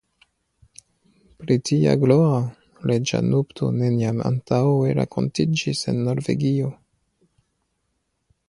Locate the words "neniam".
3.83-4.25